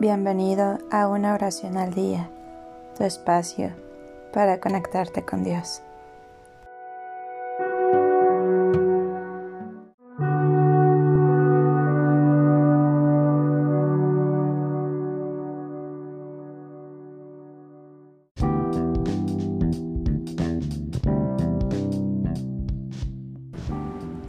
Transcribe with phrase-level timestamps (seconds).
[0.00, 2.30] Bienvenido a una oración al día,
[2.96, 3.70] tu espacio
[4.32, 5.82] para conectarte con Dios.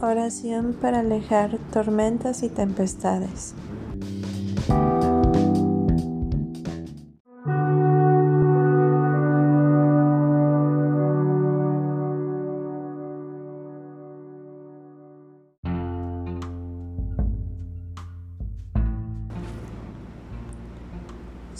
[0.02, 3.54] Oración para alejar tormentas y tempestades.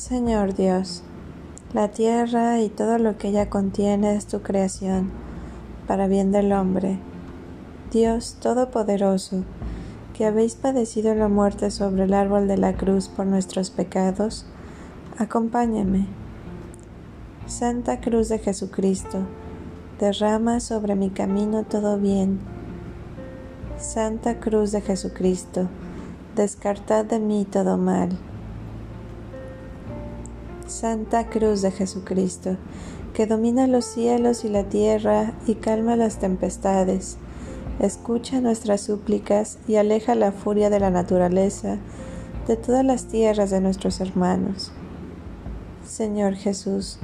[0.03, 1.05] Señor Dios,
[1.73, 5.13] la tierra y todo lo que ella contiene es tu creación,
[5.87, 6.99] para bien del hombre.
[7.93, 9.45] Dios Todopoderoso,
[10.13, 14.45] que habéis padecido la muerte sobre el árbol de la cruz por nuestros pecados,
[15.19, 16.09] acompáñame.
[17.47, 19.21] Santa Cruz de Jesucristo,
[20.01, 22.41] derrama sobre mi camino todo bien.
[23.79, 25.69] Santa Cruz de Jesucristo,
[26.35, 28.19] descartad de mí todo mal.
[30.73, 32.57] Santa Cruz de Jesucristo,
[33.15, 37.19] que domina los cielos y la tierra y calma las tempestades,
[37.79, 41.79] escucha nuestras súplicas y aleja la furia de la naturaleza
[42.47, 44.73] de todas las tierras de nuestros hermanos.
[45.85, 46.99] Señor Jesús,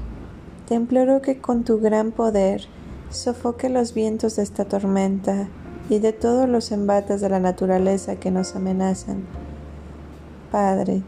[0.67, 2.63] te imploro que con tu gran poder
[3.11, 5.49] sofoque los vientos de esta tormenta
[5.91, 9.25] y de todos los embates de la naturaleza que nos amenazan.
[10.51, 11.03] Padre,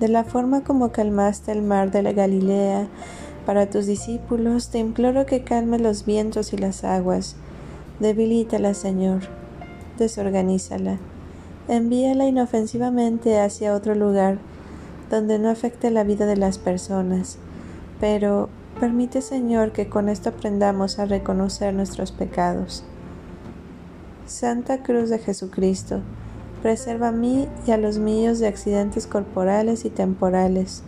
[0.00, 2.88] de la forma como calmaste el mar de la Galilea
[3.46, 7.36] para tus discípulos, te imploro que calmes los vientos y las aguas.
[7.98, 9.22] Debilítala, Señor.
[9.98, 10.98] Desorganízala.
[11.66, 14.38] Envíala inofensivamente hacia otro lugar
[15.10, 17.38] donde no afecte la vida de las personas.
[18.00, 22.84] Pero permite, Señor, que con esto aprendamos a reconocer nuestros pecados.
[24.26, 26.02] Santa Cruz de Jesucristo,
[26.62, 30.82] Preserva a mí y a los míos de accidentes corporales y temporales.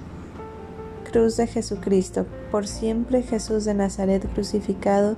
[1.11, 5.17] Cruz de Jesucristo, por siempre Jesús de Nazaret crucificado,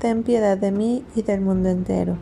[0.00, 2.16] ten piedad de mí y del mundo entero.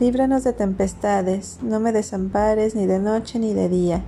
[0.00, 4.02] Líbranos de tempestades, no me desampares ni de noche ni de día,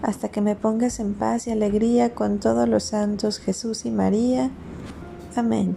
[0.00, 4.50] hasta que me pongas en paz y alegría con todos los santos Jesús y María.
[5.34, 5.76] Amén.